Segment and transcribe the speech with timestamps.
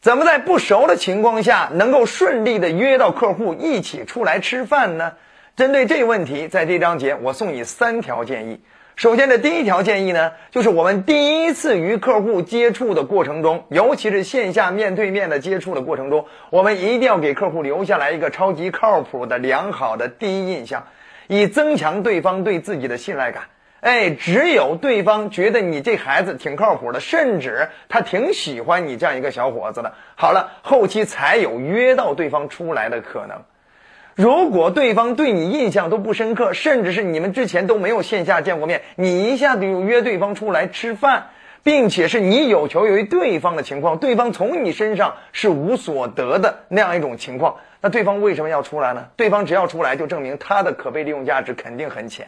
[0.00, 5.14] 怎么在不熟的情况下能够顺利的约到客户一起出来吃饭呢？
[5.56, 8.60] 针对这个问题，在这章节我送你三条建议。
[8.94, 20.86] 首先的第一条建议呢，就是我们第一次与客户接触的过程中，尤其是线下面对面的接触的过程中，我们一定要给客户留下来一个超级靠谱的良好的第一印象，
[21.26, 23.44] 以增强对方对自己的信赖感。
[23.80, 33.42] 哎，只有对方觉得你这孩子挺靠谱的，甚至他挺喜欢你这样一个小伙子的，好了，后期才有约到对方出来的可能。
[34.16, 41.28] 如果对方对你印象都不深刻，甚至是你们之前都没有线下见过面，你一下子就约对方出来吃饭，
[41.62, 49.06] 并且是你有求于对方的情况，对方从你身上是无所得的那样一种情况，那对方为什么要出来呢？
[49.14, 52.26] 对方只要出来，就证明他的可被利用价值肯定很浅。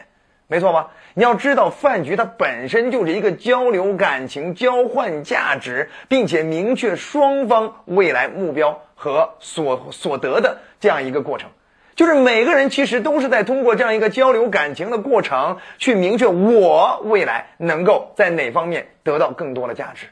[0.51, 0.91] 没错吧？
[1.13, 11.49] 你要知道，饭局它本身就是一个交流感情、交换价值，并且明确双方未来目标和所所得的这样一个过程。
[11.95, 20.07] 就是每个人其实都是在通过这样一个交流感情的过程，去明确我未来能够在哪方面得到更多的价值。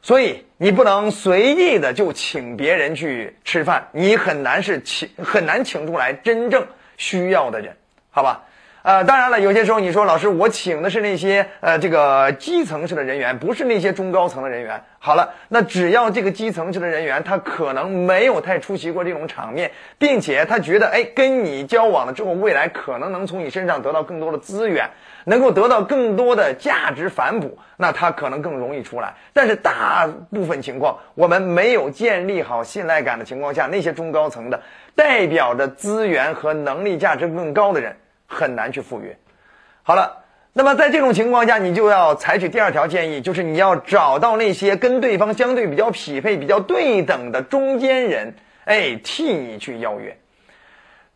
[0.00, 7.76] 所以你不能随意的就请别人去吃饭，你很难是请很难请出来真正需要的人，
[8.10, 8.42] 好吧？
[8.82, 14.82] 呃，当然了，有些时候你说老师，我请的是那些呃这个基层式的人员，不是那些中高层的人员。
[14.98, 24.90] 好了，那只要这个基层式的人员他可能没有太出席过这种场面，并且他觉得哎跟你交往了之后，未来可能能从你身上得到更多的资源，
[25.26, 29.14] 能够得到更多的价值反哺，那他可能更容易出来。
[29.32, 34.60] 但是大部分情况，我们没有建立好信赖感的情况下，那些中高层的
[34.96, 37.94] 代表着资源和能力价值更高的人。
[38.32, 39.16] 很难去赴约。
[39.82, 50.16] 好了，那么在这种情况下，你就要采取第二条建议，就是你要找到那些跟对方相对比较匹配、比较对等的中间人，哎，替你去邀约。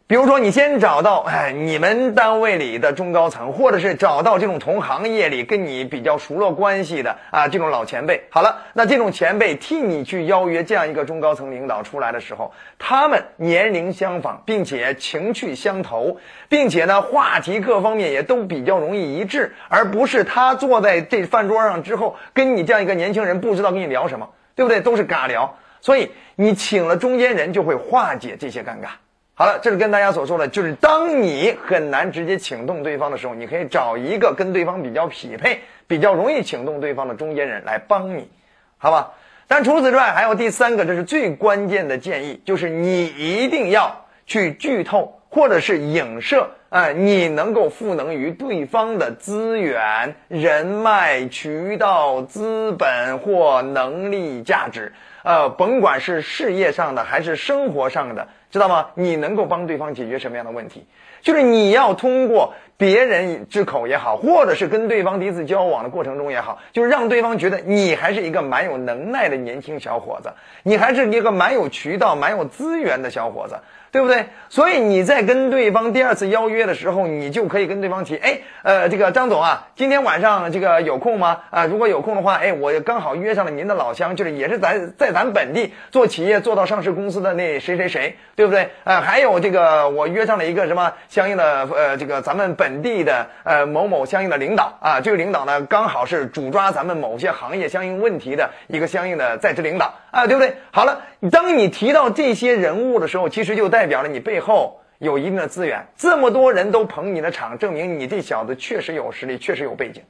[0.08, 8.22] 比如说，你先找到哎你们单位里的中高层，或者是找到这种同行业里跟你比较熟络关系的啊这种老前辈。
[8.30, 16.16] 好了，那这种前辈替你去邀约这样一个中高层领导出来的时候，他们年龄相仿，并且情趣相投，
[16.48, 24.80] 并且呢话题各方面也都比较容易一致，而不是他坐在这饭桌上之后跟你这样一个年轻人不知道跟你聊什么，对不对？
[24.80, 25.56] 都是尬聊。
[25.80, 28.90] 所以你请了中间人，就会化解这些尴尬。
[29.38, 38.30] 好了，这是跟大家所说的，就是当你很难直接请动对方的时候，你可以找一个跟对方比较匹配、比较容易请动对方的中间人来帮你，
[38.78, 39.12] 好吧？
[39.46, 54.94] 但除此之外，还有第三个，这是最关键的建议，就是你一定要去剧透或者是影射啊，你能够赋能于对方的资源、人脉、渠道、资本或能力价值，
[55.24, 58.28] 呃，甭管是事业上的还是生活上的。
[58.56, 58.86] 知道吗？
[58.94, 60.86] 你能够帮对方解决什么样的问题？
[61.20, 73.58] 就是你要通过别人之口也好，或者是跟对方第一次交往的过程中也好，就是让对方觉得你还是一个蛮有能耐的年轻小伙子，你还是一个蛮有渠道、蛮有资源的小伙子。
[73.90, 74.26] 对不对？
[74.48, 81.38] 所以你在跟对方第二次邀约的时候，你就可以跟对方提，哎，呃，这个张总啊，今天晚上这个有空吗？
[81.50, 88.70] 啊，如果有空的话，哎，我刚好约上了您的老乡，就是也是咱在咱本地做企业做到上市公司的那谁谁谁，对不对？
[88.84, 100.56] 啊，还有这个我约上了一个什么相应的呃，这个咱们本地的呃某某相应的领导啊，这个领导呢刚好是主抓咱们某些行业相应问题的一个相应的在职领导啊，对不对？
[100.70, 103.75] 好了，当你提到这些人物的时候，其实就带。
[103.76, 110.02] 代表了你背后有一定的资源，这么多人都捧你的场，证明你这小子确实有实力，确实有背景，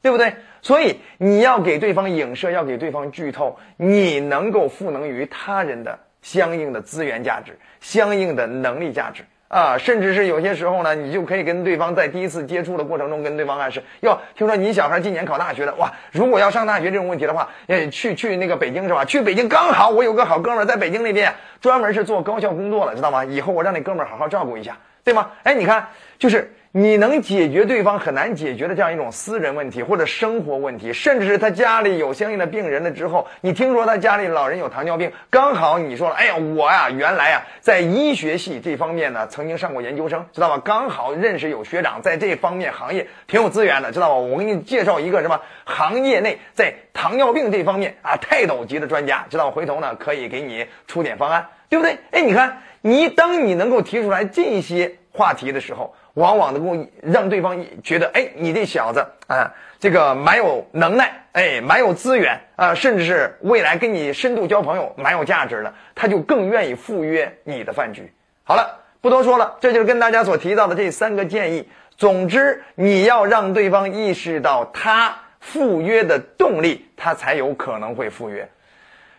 [0.00, 0.32] 对不对？
[0.62, 9.24] 所以你要给对方影射，要给对方剧透，你能够赋能于他人的相应的资源价值，相应的能力价值。
[9.48, 19.04] 啊，甚至是有些时候呢，你就可以跟对方在第一次接触的过程中，跟对方暗示：哟，听说你小孩今年考大学了，哇，如果要上大学这种问题的话，诶，去去那个北京是吧？
[19.04, 23.24] 去北京刚好，我有个好哥们在北京那边专门是做高校工作了，知道吗？
[23.24, 25.30] 以后我让那哥们好好照顾一下，对吗？
[25.44, 25.88] 哎，你看，
[26.18, 26.52] 就是。
[26.72, 40.60] 你能解决对方很难解决的这样一种私人问题或者生活问题，甚至是他家里有相应的病人了之后，你听说他家里老人有糖尿病，刚好你说了，哎呀，我呀原来呀在医学系这方面呢曾经上过研究生，知道吧？
[40.62, 44.14] 刚好认识有学长在这方面行业挺有资源的，知道吧？
[44.16, 51.96] 我给你介绍一个什么行业内在糖尿病这方面啊泰斗级的专家，知道回头呢可以给你出点方案，对不对？
[52.10, 55.94] 哎，你看你当你能够提出来这些话题的时候。
[56.14, 68.12] 往往能够让对方觉得，哎，你这小子啊，这个蛮有能耐，哎，蛮有资源啊，甚至是未来跟你深度交朋友蛮有价值的，他就更愿意赴约你的饭局。
[68.44, 71.68] 好了，不多说了，这就是跟大家所提到的这三个建议。
[71.96, 78.48] 总之，你要让对方意识到他赴约的动力，他才有可能会赴约。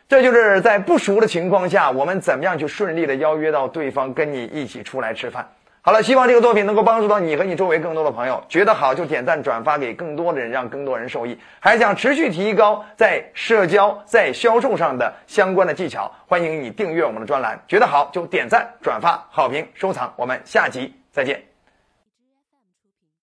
[0.08, 5.48] 这就是在不熟的情况下，我们怎么样去顺利的邀约到对方跟你一起出来吃饭。
[5.82, 8.44] 好了，希望这个作品能够帮助到你和你周围更多的朋友。
[8.50, 11.40] 觉得好就点赞转发给更多的人，让更多人受益。
[11.60, 17.60] 还想持续提高在社交、在销售上的相关的技巧，欢迎你订阅我们的专栏。
[17.68, 20.14] 觉得好就点赞、转发、好评、收藏。
[20.18, 21.42] 我们下集再见。